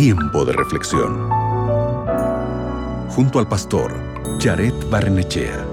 [0.00, 1.28] Tiempo de reflexión.
[3.10, 3.92] Junto al pastor
[4.38, 5.66] Jared Barnechea.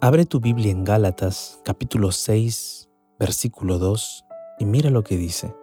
[0.00, 2.88] Abre tu Biblia en Gálatas capítulo 6,
[3.20, 4.24] versículo 2
[4.58, 5.54] y mira lo que dice.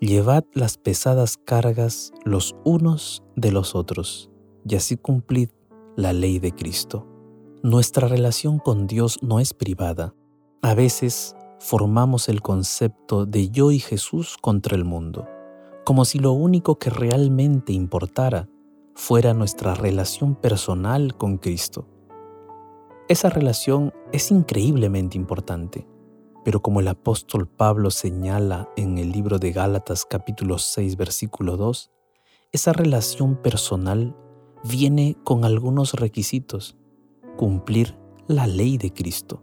[0.00, 4.28] Llevad las pesadas cargas los unos de los otros
[4.68, 5.50] y así cumplid
[5.98, 7.08] la ley de Cristo.
[7.64, 10.14] Nuestra relación con Dios no es privada.
[10.62, 15.26] A veces formamos el concepto de yo y Jesús contra el mundo,
[15.84, 18.48] como si lo único que realmente importara
[18.94, 21.88] fuera nuestra relación personal con Cristo.
[23.08, 25.88] Esa relación es increíblemente importante,
[26.44, 31.90] pero como el apóstol Pablo señala en el libro de Gálatas capítulo 6 versículo 2,
[32.52, 34.14] esa relación personal
[34.64, 36.76] viene con algunos requisitos.
[37.36, 39.42] Cumplir la ley de Cristo.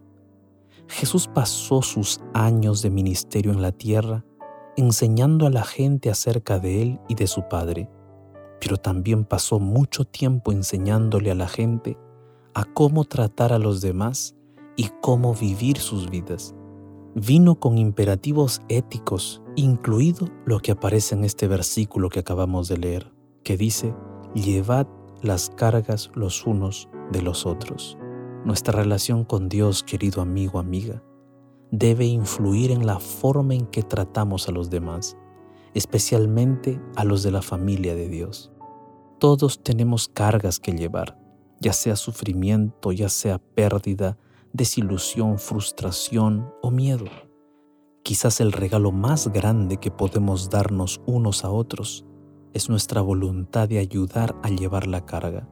[0.87, 4.23] Jesús pasó sus años de ministerio en la tierra
[4.77, 7.89] enseñando a la gente acerca de Él y de su Padre,
[8.59, 11.97] pero también pasó mucho tiempo enseñándole a la gente
[12.53, 14.35] a cómo tratar a los demás
[14.75, 16.55] y cómo vivir sus vidas.
[17.15, 23.13] Vino con imperativos éticos, incluido lo que aparece en este versículo que acabamos de leer,
[23.43, 23.93] que dice,
[24.33, 24.87] llevad
[25.25, 27.97] las cargas los unos de los otros.
[28.45, 31.01] Nuestra relación con Dios, querido amigo, amiga,
[31.71, 35.17] debe influir en la forma en que tratamos a los demás,
[35.73, 38.51] especialmente a los de la familia de Dios.
[39.19, 41.17] Todos tenemos cargas que llevar,
[41.59, 44.17] ya sea sufrimiento, ya sea pérdida,
[44.53, 47.05] desilusión, frustración o miedo.
[48.03, 52.05] Quizás el regalo más grande que podemos darnos unos a otros
[52.55, 55.45] es nuestra voluntad de ayudar a llevar la carga.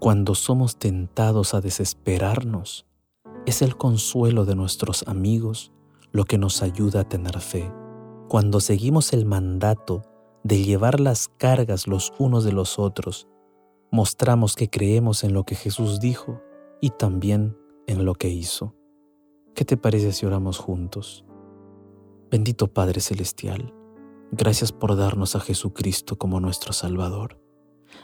[0.00, 2.86] Cuando somos tentados a desesperarnos,
[3.44, 5.72] es el consuelo de nuestros amigos
[6.10, 7.70] lo que nos ayuda a tener fe.
[8.28, 10.02] Cuando seguimos el mandato
[10.42, 13.28] de llevar las cargas los unos de los otros,
[13.90, 16.40] mostramos que creemos en lo que Jesús dijo
[16.80, 18.74] y también en lo que hizo.
[19.54, 21.26] ¿Qué te parece si oramos juntos?
[22.30, 23.74] Bendito Padre Celestial,
[24.30, 27.40] Gracias por darnos a Jesucristo como nuestro Salvador.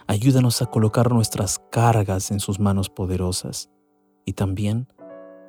[0.07, 3.69] Ayúdanos a colocar nuestras cargas en sus manos poderosas
[4.25, 4.87] y también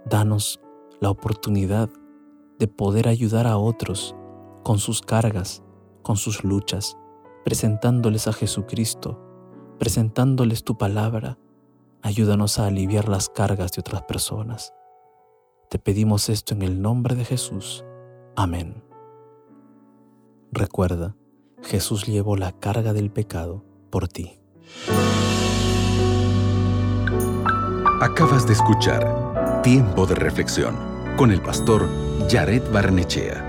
[0.05, 0.61] danos
[1.01, 1.89] la oportunidad
[2.59, 4.15] de poder ayudar a otros
[4.63, 5.63] con sus cargas,
[6.03, 6.97] con sus luchas,
[7.45, 9.21] presentándoles a Jesucristo,
[9.79, 11.39] presentándoles tu palabra.
[12.03, 14.75] Ayúdanos a aliviar las cargas de otras personas.
[15.71, 17.85] Te pedimos esto en el nombre de Jesús.
[18.37, 18.86] Amén.
[20.57, 21.15] Recuerda,
[21.63, 24.41] Jesús llevó la carga del pecado por ti.
[28.01, 30.75] Acabas de escuchar Tiempo de Reflexión
[31.19, 31.87] con el pastor
[32.31, 33.46] Jared Barnechea.